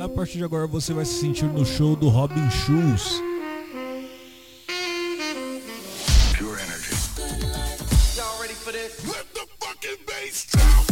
A 0.00 0.08
partir 0.08 0.38
de 0.38 0.44
agora 0.44 0.66
você 0.66 0.94
vai 0.94 1.04
se 1.04 1.20
sentir 1.20 1.44
no 1.44 1.62
show 1.62 1.94
do 1.94 2.08
Robin 2.08 2.50
Schulz. 2.50 3.20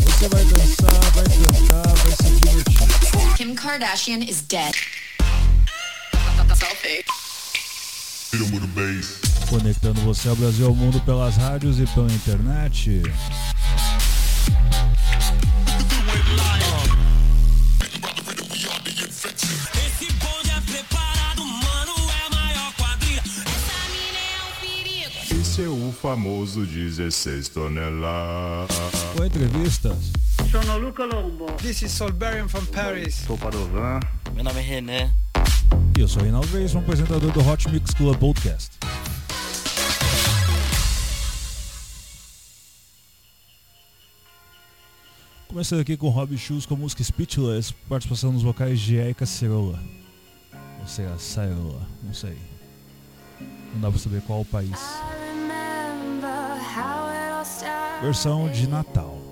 Você 0.05 0.29
vai 0.29 0.45
dançar, 0.45 1.01
vai 1.15 1.25
cantar, 1.25 1.89
vai 1.95 2.13
se 2.13 2.31
divertir. 2.35 3.37
Kim 3.39 3.55
Kardashian 3.55 4.19
is 4.19 4.43
dead. 4.43 4.75
Conectando 9.49 10.03
você 10.03 10.29
ao 10.29 10.37
Brasil 10.37 10.67
ao 10.67 10.75
mundo 10.75 11.01
pelas 11.01 11.35
rádios 11.39 11.81
e 11.81 11.87
pela 11.87 12.13
internet. 12.13 13.01
Famoso 26.19 26.67
16 26.67 27.49
toneladas. 27.49 28.77
Com 29.17 29.25
entrevistas, 29.25 30.11
Sono 30.51 30.77
Luca 30.77 31.05
Lombo. 31.05 31.47
This 31.59 31.83
is 31.83 31.93
Solberian 31.93 32.49
from 32.49 32.65
Paris. 32.67 33.15
Sou 33.15 33.39
Padovan. 33.39 34.01
Meu 34.35 34.43
nome 34.43 34.59
é 34.59 34.63
René. 34.63 35.13
e 35.97 36.01
eu 36.01 36.09
sou 36.09 36.21
Reinaldo 36.23 36.49
Reis, 36.49 36.75
um 36.75 36.81
apresentador 36.81 37.31
do 37.31 37.49
Hot 37.49 37.69
Mix 37.71 37.95
Club 37.95 38.19
Podcast. 38.19 38.77
Começando 45.47 45.81
aqui 45.81 45.97
com 45.97 46.09
Rob 46.09 46.37
Schulz 46.37 46.67
com 46.67 46.75
a 46.75 46.79
música 46.79 47.03
Speechless, 47.05 47.73
participação 47.89 48.33
nos 48.33 48.43
vocais 48.43 48.81
de 48.81 48.97
Erika 48.97 49.25
Cerola. 49.25 49.81
Ou 50.81 50.87
seja, 50.89 51.17
Cerola, 51.17 51.87
não 52.03 52.13
sei. 52.13 52.37
Não 53.73 53.83
dá 53.83 53.91
pra 53.91 54.01
saber 54.01 54.21
qual 54.23 54.41
o 54.41 54.45
país. 54.45 54.79
Versão 58.01 58.49
de 58.49 58.69
Natal. 58.69 59.28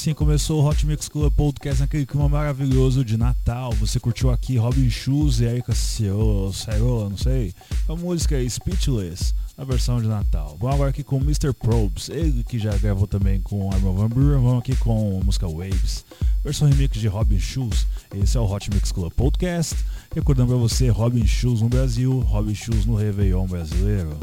Assim 0.00 0.14
começou 0.14 0.62
o 0.62 0.66
Hot 0.66 0.86
Mix 0.86 1.10
Club 1.10 1.30
Podcast 1.34 1.82
naquele 1.82 2.06
clima 2.06 2.26
maravilhoso 2.26 3.04
de 3.04 3.18
Natal. 3.18 3.70
Você 3.72 4.00
curtiu 4.00 4.30
aqui 4.30 4.56
Robin 4.56 4.88
Schulz 4.88 5.40
e 5.40 5.44
Erika 5.44 5.74
Cerola, 5.74 7.10
não 7.10 7.18
sei. 7.18 7.52
A 7.86 7.94
música 7.94 8.34
é 8.34 8.48
Speechless, 8.48 9.34
a 9.58 9.64
versão 9.64 10.00
de 10.00 10.08
Natal. 10.08 10.56
Vamos 10.58 10.74
agora 10.74 10.88
aqui 10.88 11.04
com 11.04 11.18
Mr. 11.18 11.52
Probes, 11.52 12.08
ele 12.08 12.42
que 12.44 12.58
já 12.58 12.74
gravou 12.78 13.06
também 13.06 13.42
com 13.42 13.70
Armin 13.70 13.94
Van 13.94 14.08
Buren. 14.08 14.40
Vamos 14.40 14.60
aqui 14.60 14.74
com 14.76 15.20
a 15.20 15.24
música 15.24 15.46
Waves, 15.46 16.06
versão 16.42 16.66
remix 16.66 16.98
de 16.98 17.06
Robin 17.06 17.38
Schulz. 17.38 17.86
Esse 18.14 18.38
é 18.38 18.40
o 18.40 18.50
Hot 18.50 18.70
Mix 18.72 18.90
Club 18.92 19.12
Podcast. 19.12 19.76
Recordando 20.14 20.48
pra 20.48 20.56
você, 20.56 20.88
Robin 20.88 21.26
Schulz 21.26 21.60
no 21.60 21.68
Brasil, 21.68 22.20
Robin 22.20 22.54
Schulz 22.54 22.86
no 22.86 22.94
Réveillon 22.94 23.46
brasileiro. 23.46 24.18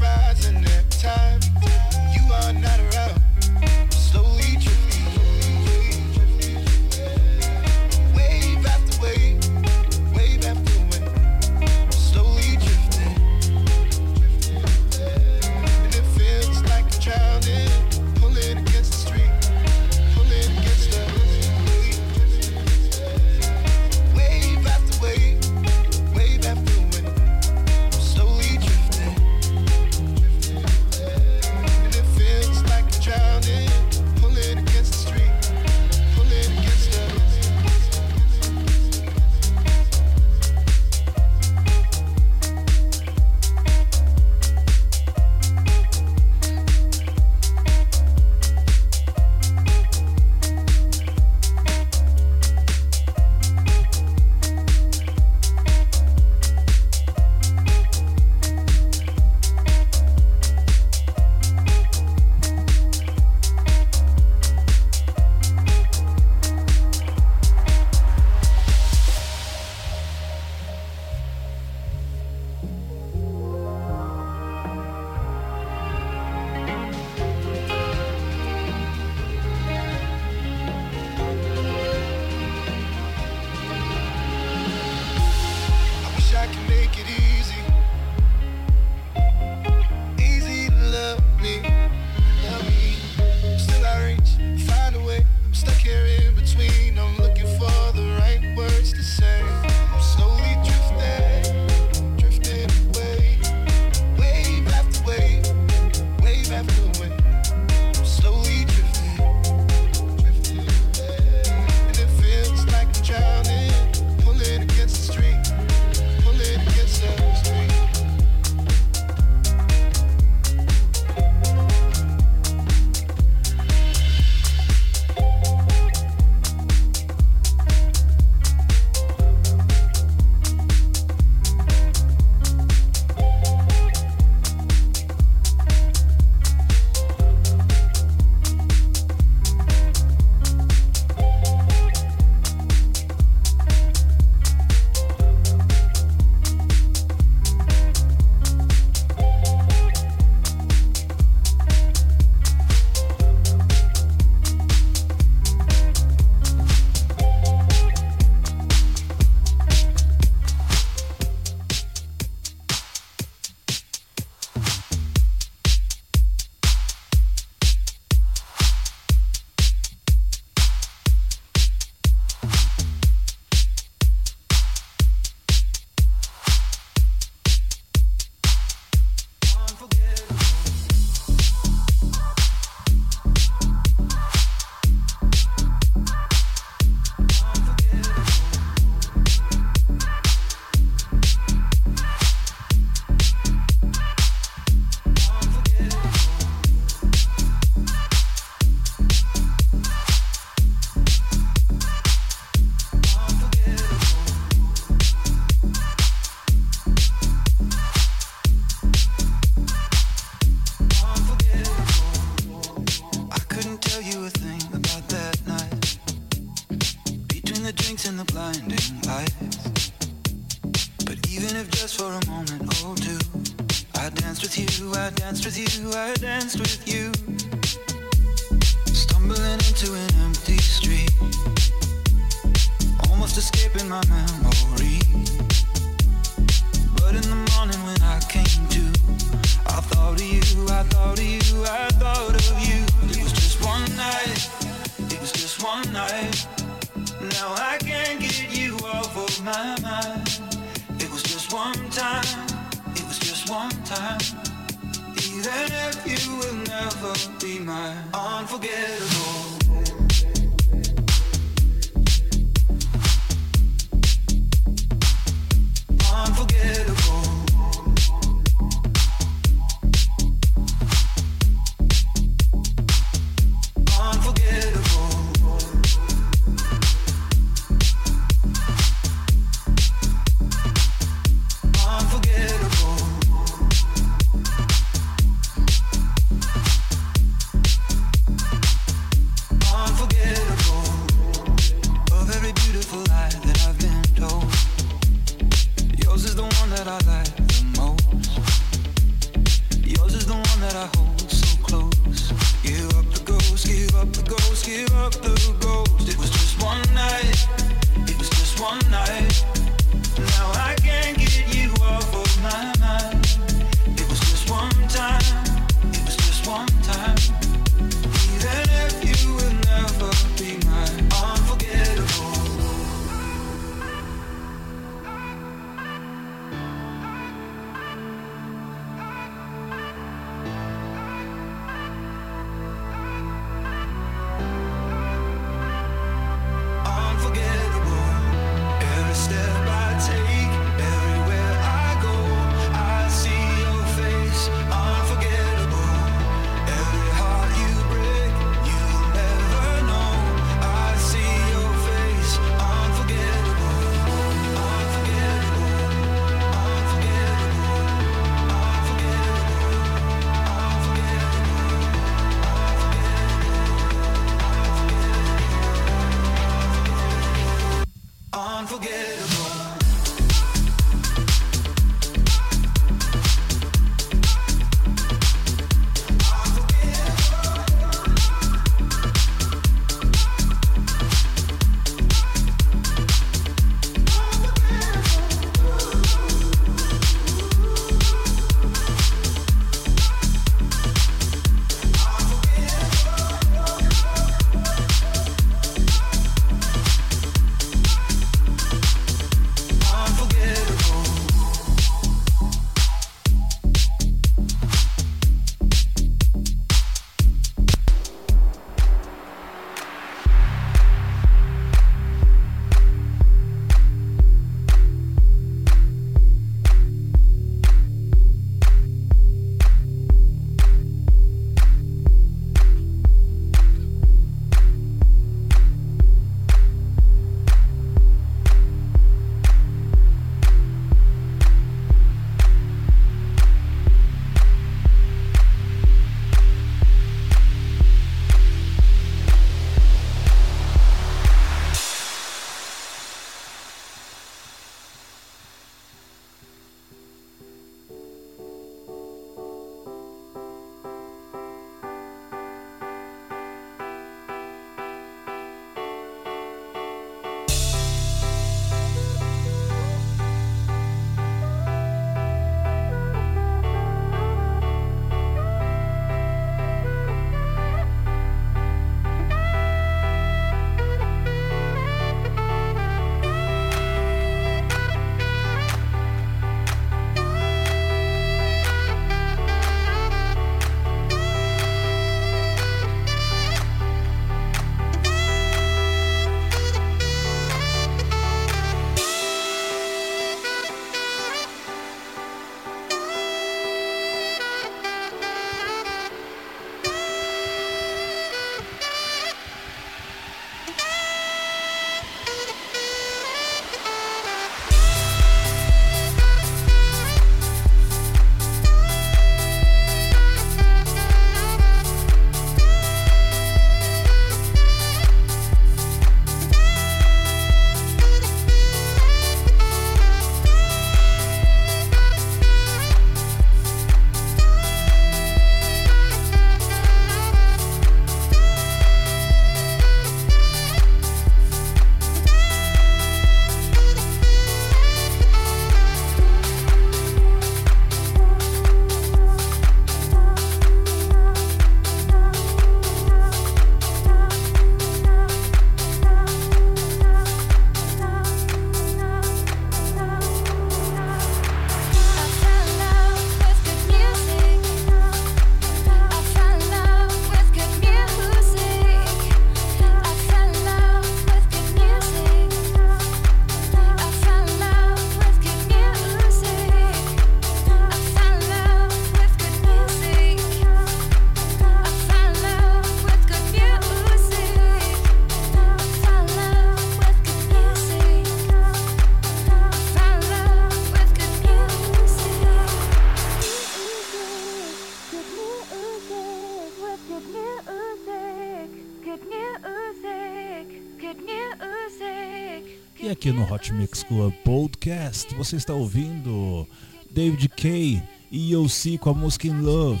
Aqui 593.20 593.32
no 593.32 593.42
Hot 593.52 593.70
Mix 593.74 594.02
Club 594.02 594.32
Podcast 594.42 595.34
você 595.34 595.56
está 595.56 595.74
ouvindo 595.74 596.66
David 597.10 597.50
Kay 597.50 598.02
e 598.30 598.52
EOC 598.54 598.96
com 598.96 599.10
a 599.10 599.14
música 599.14 599.46
In 599.46 599.60
Love. 599.60 600.00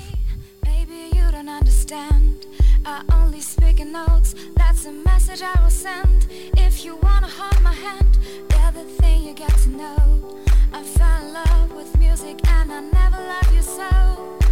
Maybe 0.64 1.14
you 1.14 1.30
don't 1.30 1.50
understand. 1.50 2.46
I 2.86 3.02
only 3.14 3.42
speak 3.42 3.82
in 3.82 3.92
notes. 3.92 4.34
That's 4.56 4.84
the 4.84 4.92
message 4.92 5.42
I 5.42 5.60
will 5.60 5.70
send. 5.70 6.28
If 6.56 6.82
you 6.82 6.98
wanna 7.02 7.28
hold 7.28 7.60
my 7.60 7.74
hand, 7.74 8.18
the 8.72 8.84
thing 9.02 9.26
you 9.26 9.34
get 9.34 9.54
to 9.64 9.68
know. 9.68 10.40
I 10.72 10.82
love 11.30 11.72
with 11.72 11.94
music 11.98 12.40
and 12.48 12.72
I 12.72 12.80
never 12.80 13.20
you 13.54 13.60
so. 13.60 14.49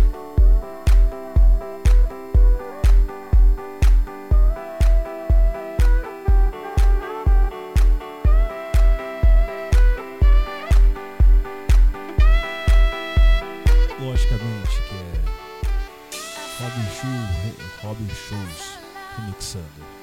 Robin 17.83 18.09
Schulz 18.09 18.77
remixando. 19.17 19.98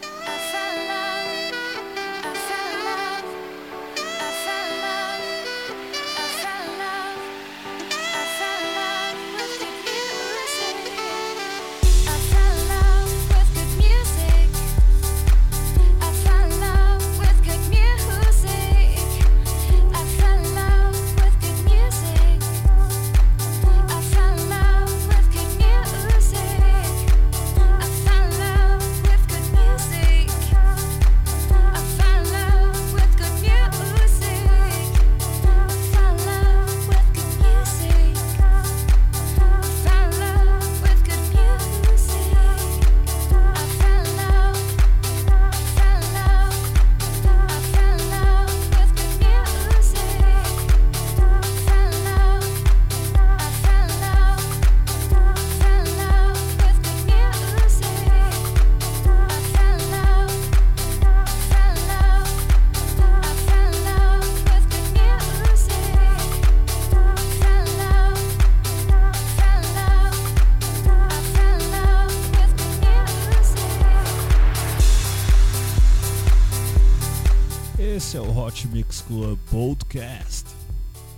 Club 79.08 79.38
Podcast. 79.52 80.46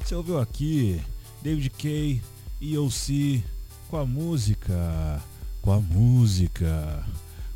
Você 0.04 0.14
ouviu 0.14 0.40
aqui 0.40 1.02
David 1.42 1.70
Kay 1.70 2.22
e 2.60 2.74
EOC 2.74 3.44
com 3.90 3.98
a 3.98 4.06
música, 4.06 5.22
com 5.62 5.72
a 5.72 5.80
música, 5.80 7.04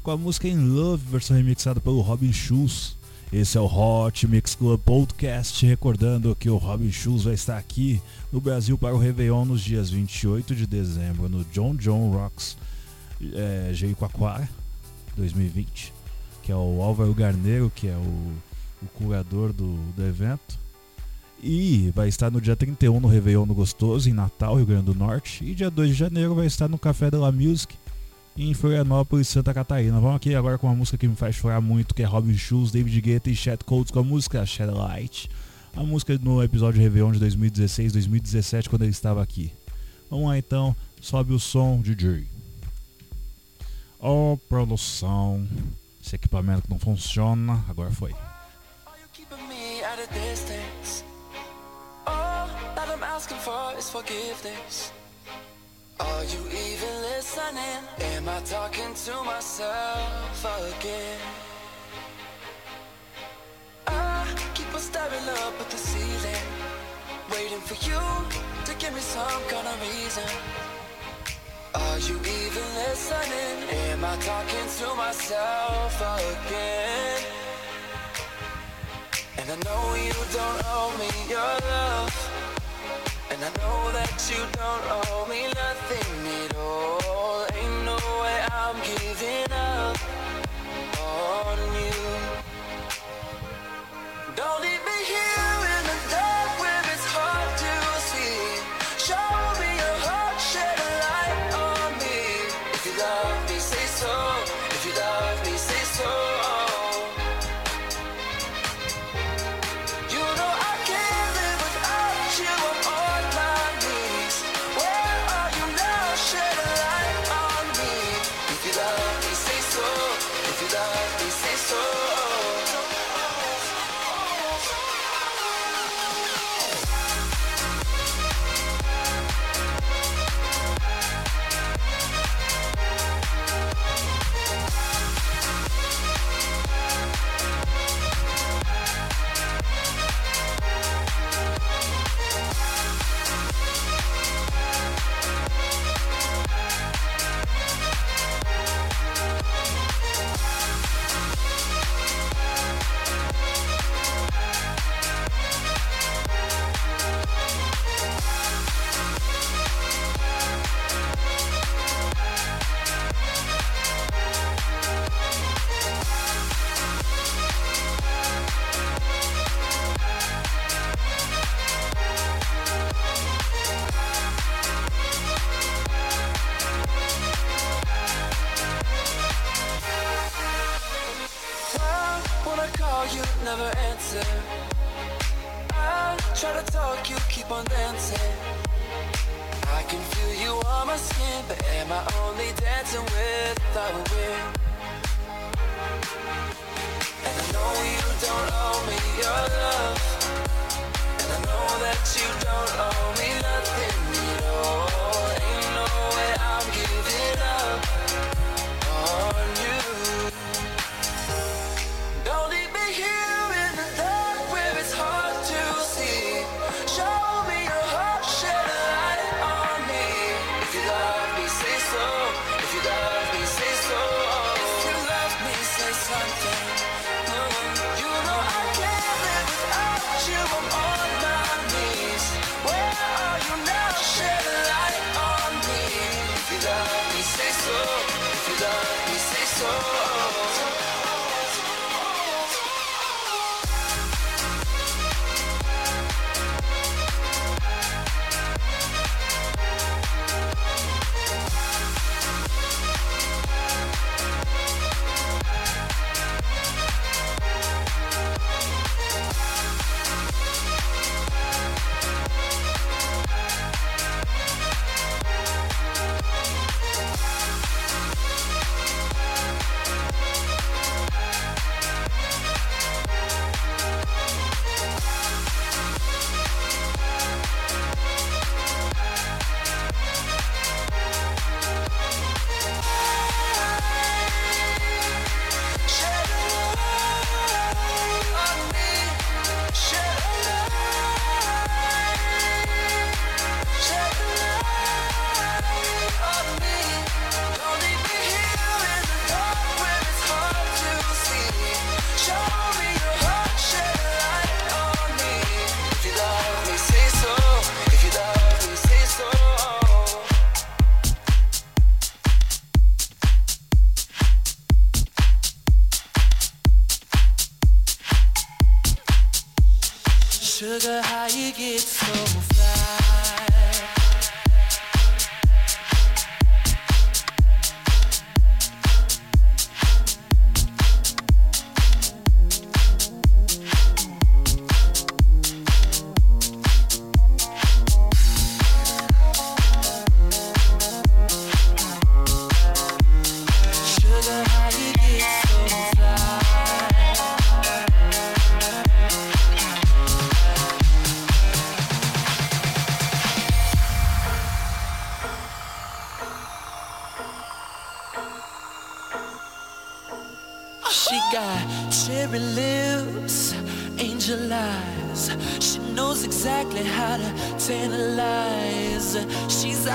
com 0.01 0.11
a 0.11 0.17
música 0.17 0.47
In 0.47 0.69
Love, 0.69 1.03
versão 1.09 1.35
remixada 1.35 1.81
pelo 1.81 2.01
Robin 2.01 2.31
Schulz. 2.31 2.95
Esse 3.31 3.57
é 3.57 3.61
o 3.61 3.65
Hot 3.65 4.27
Mix 4.27 4.55
Club 4.55 4.79
Podcast, 4.81 5.65
recordando 5.65 6.35
que 6.35 6.49
o 6.49 6.57
Robin 6.57 6.91
Schulz 6.91 7.23
vai 7.23 7.33
estar 7.33 7.57
aqui 7.57 8.01
no 8.31 8.39
Brasil 8.39 8.77
para 8.77 8.95
o 8.95 8.99
Réveillon 8.99 9.45
nos 9.45 9.61
dias 9.61 9.89
28 9.89 10.55
de 10.55 10.65
dezembro 10.65 11.27
no 11.27 11.43
John 11.45 11.75
John 11.75 12.11
Rocks 12.11 12.57
é, 13.33 13.71
Jericoacoara 13.73 14.49
2020, 15.17 15.93
que 16.43 16.51
é 16.51 16.55
o 16.55 16.81
Álvaro 16.81 17.13
Garneiro, 17.13 17.71
que 17.73 17.87
é 17.87 17.95
o, 17.95 18.33
o 18.81 18.87
curador 18.87 19.53
do, 19.53 19.75
do 19.95 20.05
evento. 20.05 20.59
E 21.43 21.91
vai 21.95 22.07
estar 22.07 22.29
no 22.29 22.39
dia 22.39 22.55
31 22.55 22.99
no 22.99 23.07
Réveillon 23.07 23.45
no 23.45 23.55
Gostoso, 23.55 24.07
em 24.07 24.13
Natal, 24.13 24.55
Rio 24.55 24.65
Grande 24.65 24.85
do 24.85 24.95
Norte. 24.95 25.43
E 25.43 25.55
dia 25.55 25.71
2 25.71 25.89
de 25.89 25.95
janeiro 25.95 26.35
vai 26.35 26.45
estar 26.45 26.67
no 26.67 26.77
Café 26.77 27.09
de 27.09 27.17
la 27.17 27.31
Music, 27.31 27.75
em 28.37 28.53
Florianópolis, 28.53 29.27
Santa 29.27 29.53
Catarina. 29.53 29.99
Vamos 29.99 30.17
aqui 30.17 30.35
agora 30.35 30.57
com 30.57 30.67
uma 30.67 30.75
música 30.75 30.97
que 30.97 31.07
me 31.07 31.15
faz 31.15 31.35
chorar 31.35 31.59
muito, 31.59 31.95
que 31.95 32.03
é 32.03 32.05
Robin 32.05 32.37
Schulz, 32.37 32.71
David 32.71 33.01
Guetta 33.01 33.29
e 33.29 33.35
Chet 33.35 33.63
Coates 33.63 33.91
com 33.91 33.99
a 33.99 34.03
música 34.03 34.45
Shed 34.45 34.69
Light. 34.69 35.29
A 35.75 35.83
música 35.83 36.17
no 36.21 36.43
episódio 36.43 36.81
Réveillon 36.81 37.11
de 37.11 37.19
2016, 37.19 37.93
2017, 37.93 38.69
quando 38.69 38.83
ele 38.83 38.91
estava 38.91 39.23
aqui. 39.23 39.51
Vamos 40.11 40.27
lá 40.27 40.37
então, 40.37 40.75
sobe 41.01 41.33
o 41.33 41.39
som, 41.39 41.81
DJ. 41.81 42.27
Ó, 43.99 44.35
produção. 44.49 45.47
Esse 46.03 46.15
equipamento 46.15 46.63
que 46.63 46.69
não 46.69 46.79
funciona, 46.79 47.63
agora 47.69 47.89
foi. 47.91 48.13
At 49.91 49.99
a 49.99 50.13
distance? 50.13 51.03
All 52.07 52.47
that 52.75 52.87
I'm 52.87 53.03
asking 53.03 53.39
for 53.39 53.73
is 53.77 53.89
forgiveness. 53.89 54.93
Are 55.99 56.23
you 56.23 56.41
even 56.67 56.93
listening? 57.09 57.81
Am 58.13 58.29
I 58.29 58.39
talking 58.45 58.93
to 59.05 59.13
myself 59.23 60.45
again? 60.69 61.19
I 63.87 64.25
keep 64.53 64.73
on 64.73 64.79
staring 64.79 65.27
up 65.43 65.59
at 65.59 65.69
the 65.69 65.77
ceiling, 65.77 66.45
waiting 67.33 67.63
for 67.69 67.77
you 67.87 68.01
to 68.67 68.71
give 68.79 68.93
me 68.93 69.01
some 69.01 69.43
kind 69.51 69.67
of 69.67 69.77
reason. 69.89 70.29
Are 71.75 71.99
you 72.07 72.15
even 72.39 72.67
listening? 72.83 73.55
Am 73.89 74.05
I 74.05 74.15
talking 74.29 74.67
to 74.79 74.87
myself 74.95 75.95
again? 75.99 77.30
And 79.41 79.49
I 79.49 79.55
know 79.65 79.95
you 79.95 80.13
don't 80.37 80.61
owe 80.67 80.95
me 80.99 81.09
your 81.27 81.53
love. 81.73 82.13
And 83.31 83.41
I 83.43 83.49
know 83.57 83.91
that 83.91 84.13
you 84.29 84.37
don't 84.53 84.85
owe 85.01 85.25
me 85.27 85.41
nothing 85.45 86.13
at 86.45 86.55
all. 86.57 87.45
Ain't 87.51 87.85
no 87.85 87.97
way 88.21 88.45
I'm 88.51 88.77
giving 88.85 89.50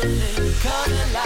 color, 0.00 0.52
color 0.62 1.17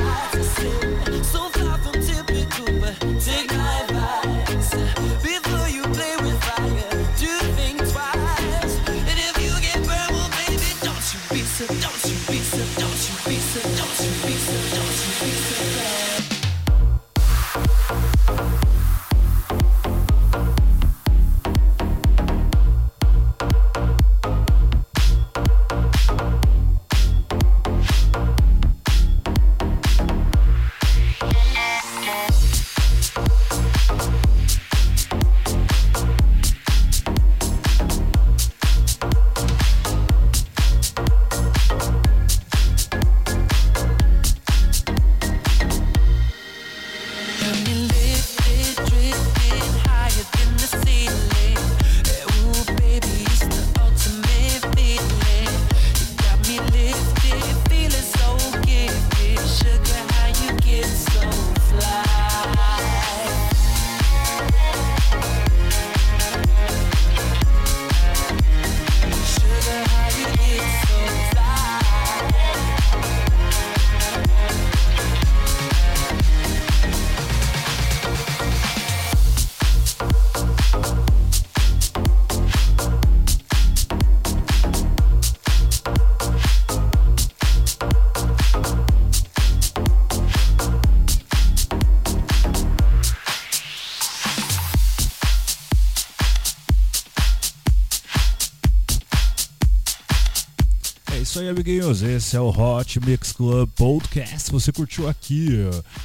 amiguinhos. 101.63 102.03
Esse 102.03 102.37
é 102.37 102.41
o 102.41 102.49
Hot 102.49 102.99
Mix 103.07 103.31
Club 103.31 103.71
Podcast. 103.77 104.51
Você 104.51 104.73
curtiu 104.73 105.09
aqui 105.09 105.49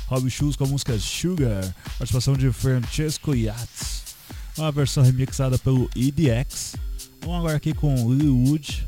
Rob 0.06 0.30
Shoes 0.30 0.56
com 0.56 0.66
a 0.66 0.68
música 0.68 0.98
Sugar, 1.00 1.64
participação 1.98 2.36
de 2.36 2.52
Francesco 2.52 3.34
Yates, 3.34 4.04
uma 4.56 4.72
versão 4.72 5.04
remixada 5.04 5.58
pelo 5.58 5.90
EDX. 5.96 6.76
Vamos 7.22 7.40
agora 7.40 7.58
aqui 7.58 7.74
com 7.74 7.96
Lily 7.96 8.30
Wood, 8.30 8.88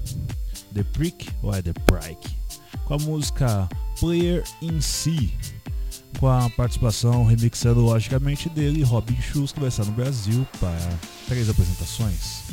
The 0.76 0.84
Prick 0.94 1.30
ou 1.42 1.56
é 1.56 1.62
The 1.64 1.74
Prike, 1.74 2.38
com 2.86 2.94
a 2.94 2.98
música 3.00 3.68
Player 4.00 4.44
in 4.62 4.80
C, 4.80 5.32
com 6.20 6.28
a 6.28 6.52
participação 6.52 7.26
remixando 7.26 7.82
logicamente 7.82 8.48
dele, 8.48 8.84
Robin 8.84 9.20
Schulz, 9.20 9.52
que 9.52 9.60
vai 9.60 9.70
estar 9.70 9.86
no 9.86 9.92
Brasil 9.94 10.48
para 10.60 10.78
três 11.28 11.50
apresentações. 11.50 12.49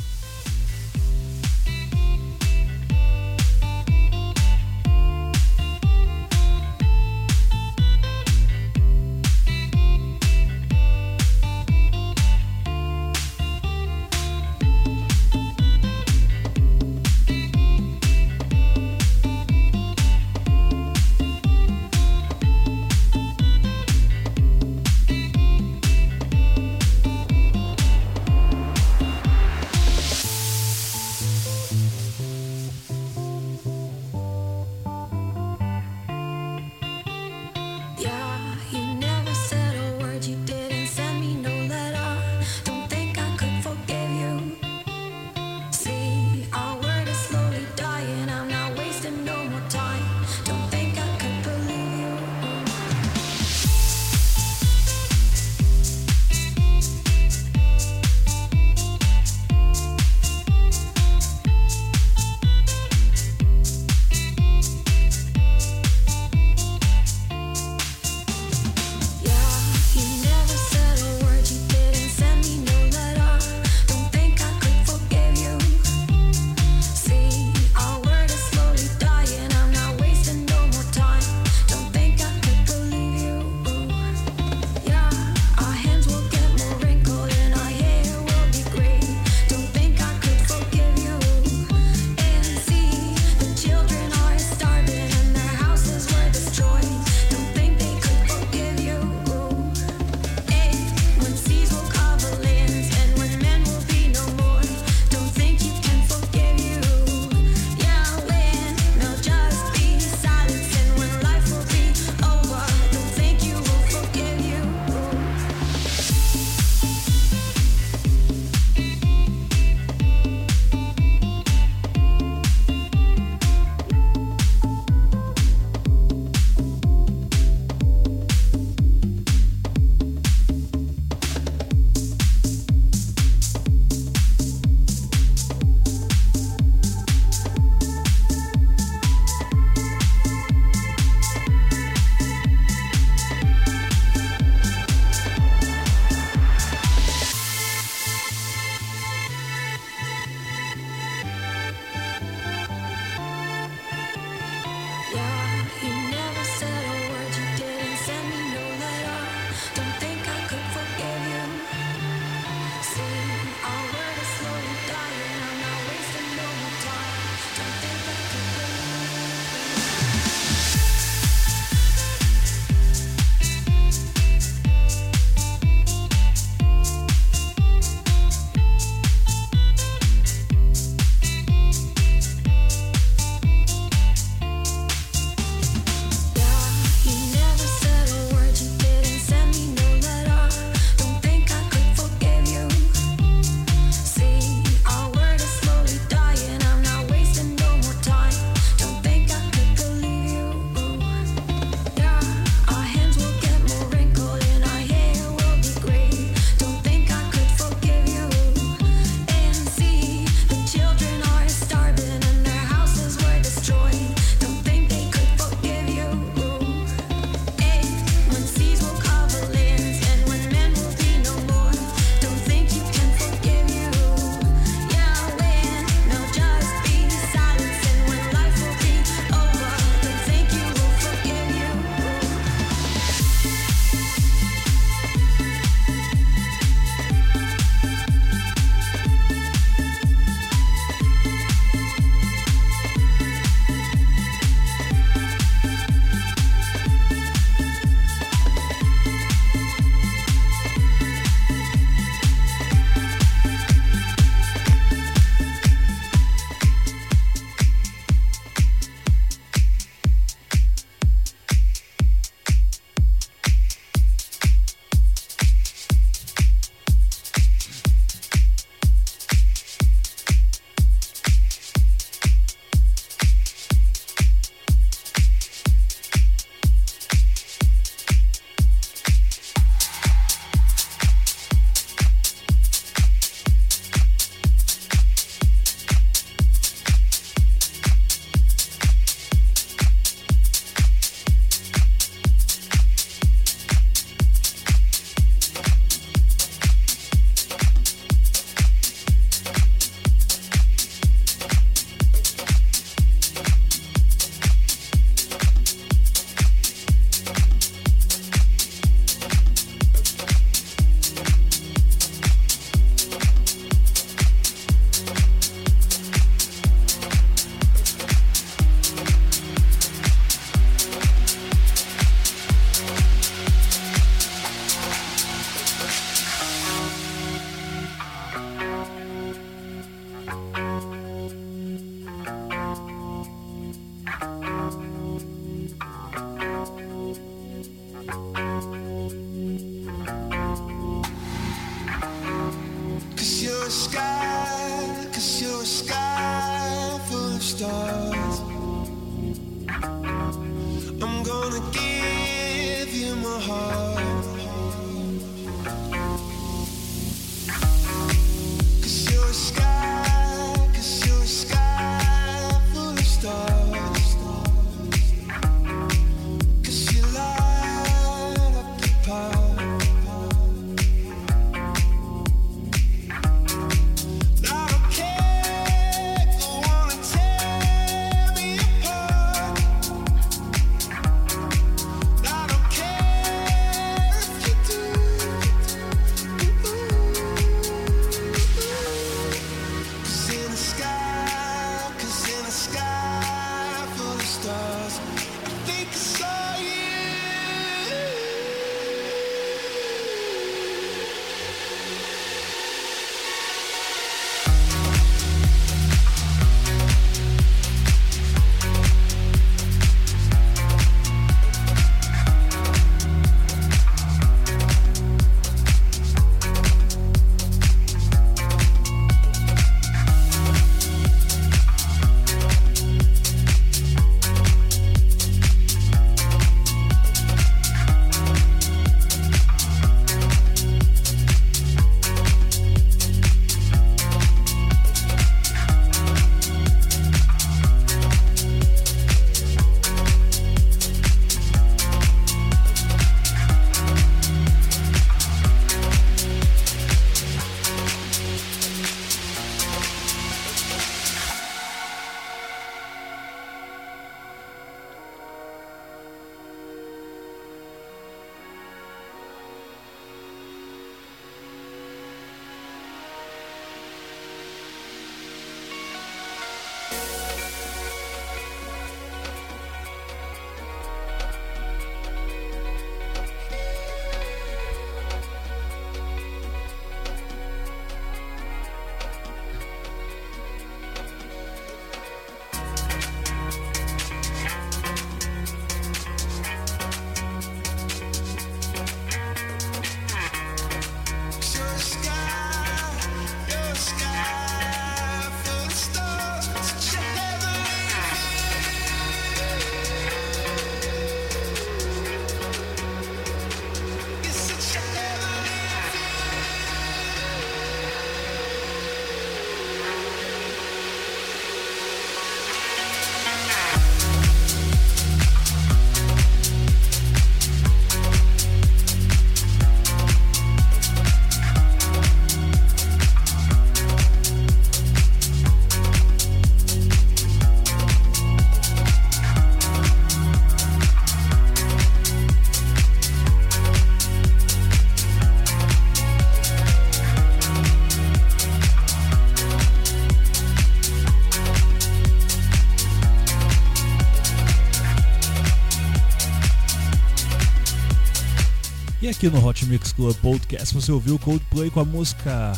Aqui 549.17 549.29
no 549.31 549.43
Hot 549.43 549.65
Mix 549.65 549.91
Club 549.93 550.15
Podcast 550.17 550.75
você 550.75 550.91
ouviu 550.91 551.17
Coldplay 551.17 551.71
com 551.71 551.79
a 551.79 551.85
música 551.85 552.51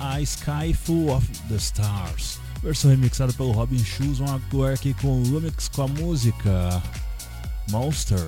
A 0.00 0.20
Sky 0.20 0.74
Full 0.74 1.14
of 1.14 1.24
the 1.48 1.54
Stars, 1.54 2.40
versão 2.60 2.90
remixada 2.90 3.32
pelo 3.32 3.52
Robin 3.52 3.78
Schulz. 3.78 4.18
Vamos 4.18 4.34
agora 4.34 4.74
aqui 4.74 4.94
com 4.94 5.22
o 5.22 5.28
Lumix 5.28 5.68
com 5.68 5.82
a 5.82 5.86
música 5.86 6.82
Monster, 7.70 8.18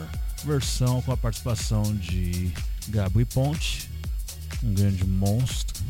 versão 0.44 1.02
com 1.02 1.10
a 1.10 1.16
participação 1.16 1.82
de 1.96 2.52
Gabri 2.90 3.24
Ponte, 3.24 3.90
um 4.62 4.72
grande 4.72 5.04
monstro 5.04 5.82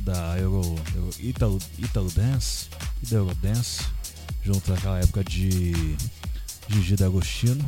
da 0.00 0.38
Euro, 0.38 0.74
Euro 0.94 1.10
Italo, 1.18 1.58
Italo 1.78 2.10
Dance 2.10 2.68
e 3.02 3.06
da 3.06 3.16
Eurodance, 3.16 3.86
junto 4.42 4.70
naquela 4.70 4.98
época 4.98 5.24
de 5.24 5.96
Gigi 6.68 6.94
D'Agostino. 6.94 7.64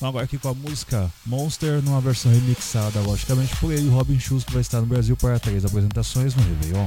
Vamos 0.00 0.14
agora 0.14 0.24
aqui 0.24 0.38
com 0.38 0.48
a 0.48 0.54
música 0.54 1.12
Monster, 1.26 1.82
numa 1.82 2.00
versão 2.00 2.32
remixada, 2.32 3.00
logicamente, 3.00 3.54
por 3.56 3.70
ele, 3.70 3.86
Robin 3.90 4.18
Schulz, 4.18 4.44
que 4.44 4.52
vai 4.52 4.62
estar 4.62 4.80
no 4.80 4.86
Brasil 4.86 5.14
para 5.14 5.38
três 5.38 5.62
apresentações 5.62 6.34
no 6.34 6.42
Réveillon. 6.42 6.86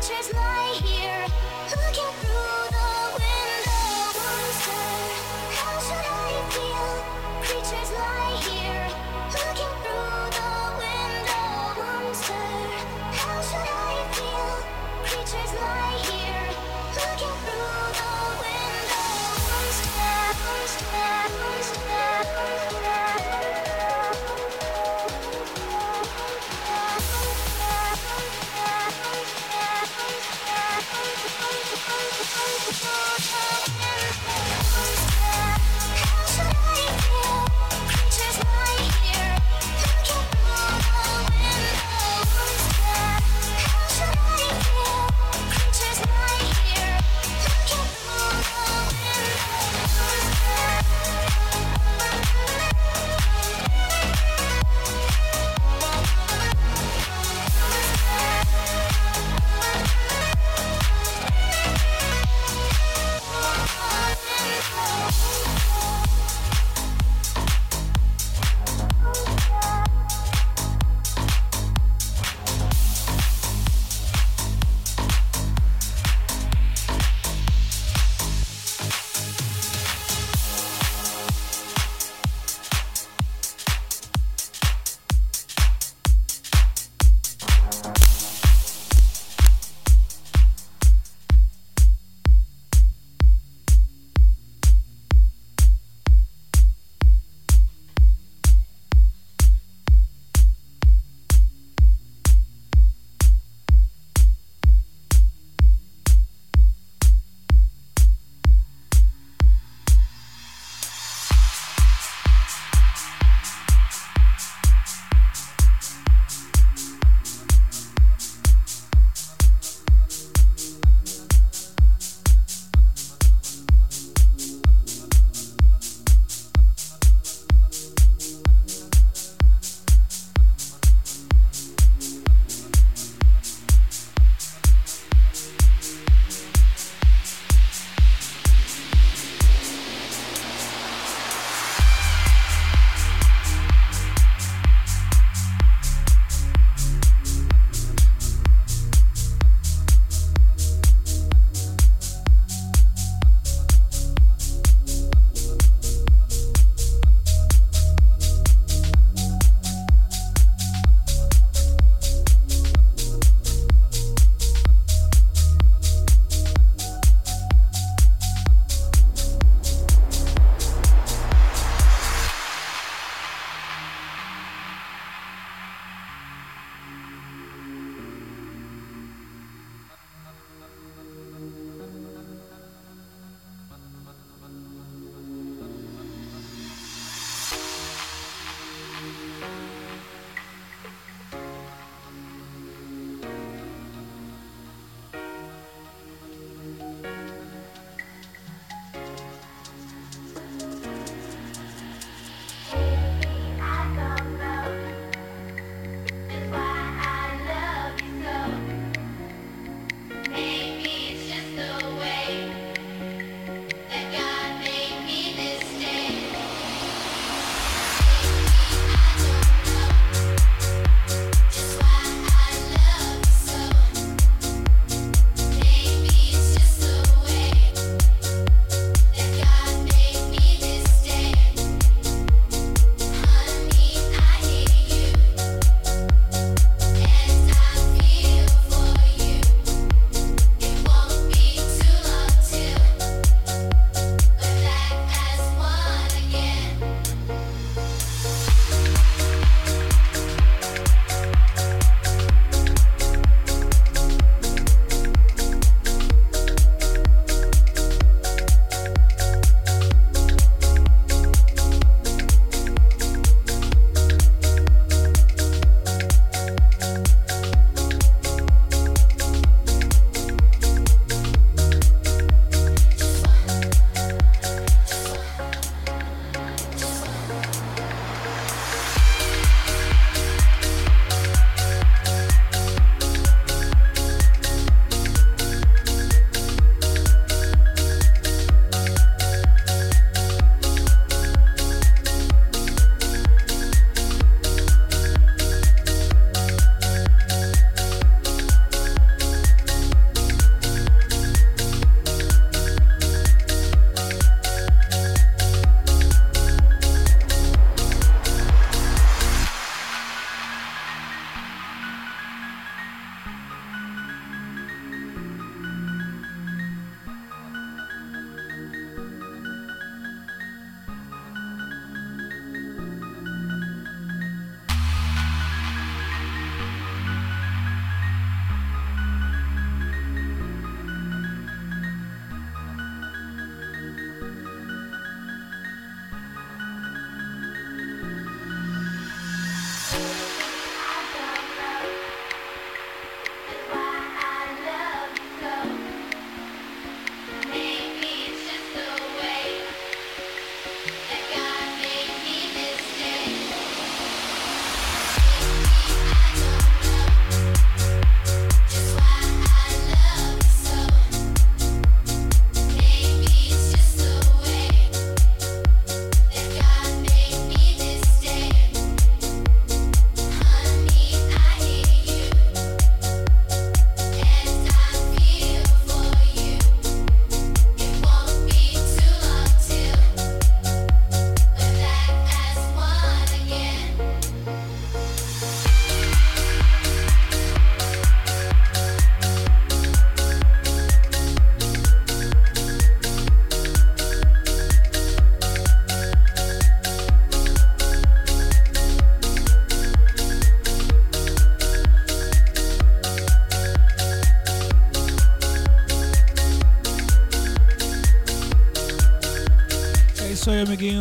Just 0.00 0.32
lie 0.32 0.80
here. 0.82 1.26
Look 1.68 1.98
at 1.98 2.24
me. 2.24 2.29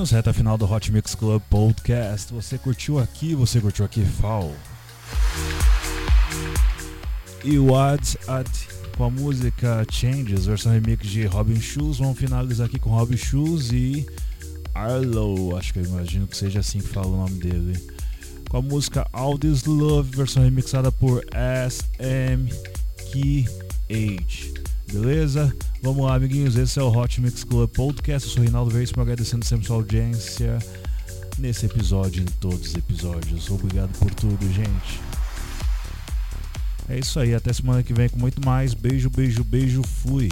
Amiguinhos. 0.10 0.12
Reta 0.12 0.34
final 0.34 0.58
do 0.58 0.66
Hot 0.72 0.92
Mix 0.92 1.16
Club 1.16 1.42
Podcast. 1.50 2.34
Você 2.34 2.58
curtiu 2.58 3.00
aqui, 3.00 3.34
você 3.36 3.62
curtiu 3.62 3.86
aqui, 3.86 4.04
Fall. 4.04 4.54
E 7.44 7.58
o 7.58 7.76
Ads 7.76 8.18
Ad 8.28 8.50
com 8.98 9.06
a 9.06 9.10
música 9.10 9.86
Changes, 9.90 10.46
versão 10.46 10.74
remix 10.74 11.08
de 11.08 11.26
Robin 11.26 11.60
Shoes. 11.60 12.00
Vamos 12.00 12.18
finalizar 12.18 12.68
aqui 12.68 12.78
com 12.80 12.90
Robin 12.90 13.16
Shoes 13.18 13.72
e 13.72 14.06
Arlo, 14.74 15.56
acho 15.56 15.72
que 15.74 15.80
eu 15.80 15.86
imagino 15.86 16.28
que 16.28 16.36
seja 16.36 16.60
assim 16.60 16.80
que 16.80 16.88
fala 16.88 17.08
o 17.08 17.18
nome 17.18 17.40
dele. 17.40 17.82
Com 18.50 18.58
a 18.58 18.62
música 18.62 19.08
All 19.14 19.38
This 19.38 19.64
Love, 19.66 20.16
versão 20.16 20.44
remixada 20.44 20.92
por 20.92 21.24
SMKH. 21.34 22.60
Beleza? 24.92 25.56
Vamos 25.84 26.04
lá, 26.04 26.16
amiguinhos. 26.16 26.56
Esse 26.56 26.80
é 26.80 26.84
o 26.84 26.90
Hot 26.90 27.22
Mix 27.22 27.44
Club 27.44 27.70
Podcast. 27.70 28.28
Eu 28.28 28.34
sou 28.34 28.42
o 28.42 28.44
Reinaldo 28.44 28.72
Veríssimo, 28.72 29.02
agradecendo 29.02 29.46
sempre 29.46 29.68
sua 29.68 29.76
audiência 29.76 30.58
nesse 31.38 31.68
episódio 31.68 32.22
e 32.22 32.24
em 32.24 32.40
todos 32.40 32.70
os 32.70 32.76
episódios. 32.76 33.50
Obrigado 33.52 33.92
por 34.00 34.14
tudo, 34.16 34.52
gente. 34.52 35.00
É 36.90 36.98
isso 36.98 37.20
aí. 37.20 37.36
Até 37.36 37.54
semana 37.54 37.84
que 37.84 37.94
vem 37.94 38.10
com 38.10 38.18
muito 38.18 38.44
mais. 38.44 38.74
Beijo, 38.74 39.12
beijo, 39.12 39.44
beijo. 39.44 39.84
Fui. 39.84 40.28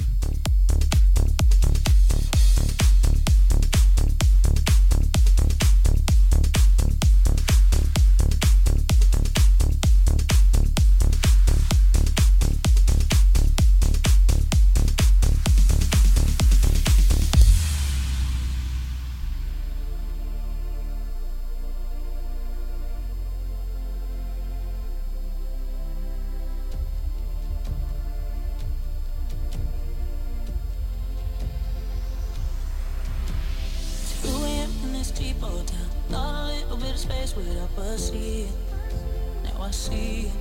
I 39.67 39.71
see. 39.71 40.31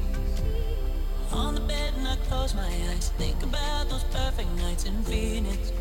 On 1.32 1.56
the 1.56 1.60
bed 1.62 1.94
and 1.96 2.06
I 2.06 2.14
close 2.28 2.54
my 2.54 2.62
eyes. 2.62 3.10
Think 3.18 3.42
about 3.42 3.88
those 3.88 4.04
perfect 4.04 4.48
nights 4.58 4.84
in 4.84 5.02
Phoenix. 5.02 5.72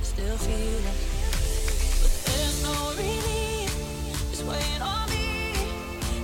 Still 0.00 0.38
feel 0.38 0.78
it. 0.92 0.98
But 2.00 2.12
there's 2.24 2.62
no 2.62 2.92
relief. 2.96 4.32
It's 4.32 4.42
weighing 4.42 4.80
on 4.80 5.10
me. 5.10 5.52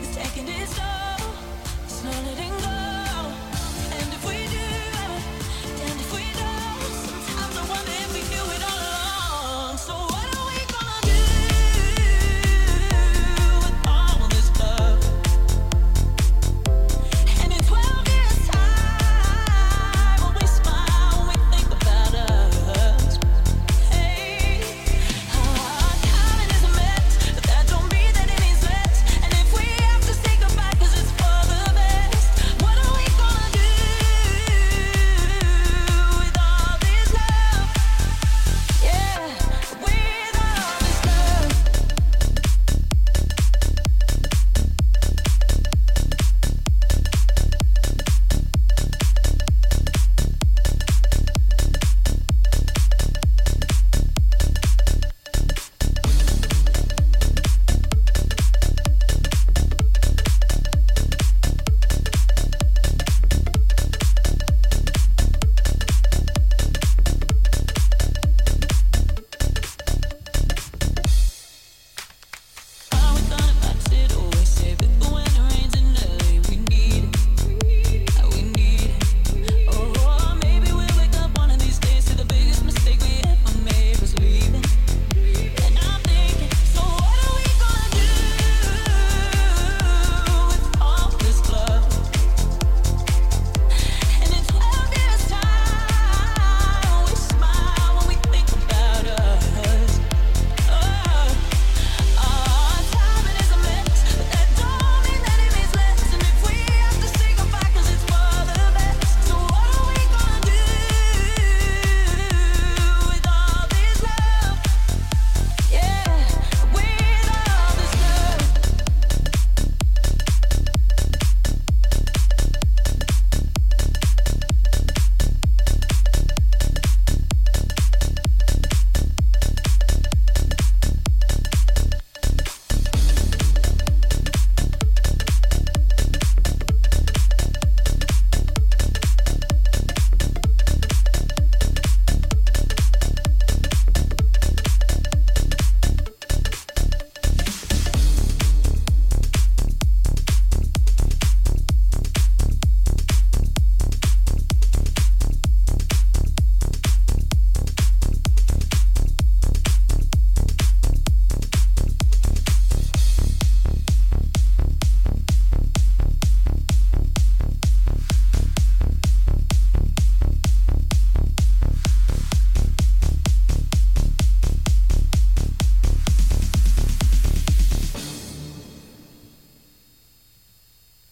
It's 0.01 0.17
taking 0.17 0.49
its 0.49 0.75
toll. 0.75 1.29
It's 1.85 2.03
not 2.03 2.25
letting 2.25 2.57
go. 2.63 2.88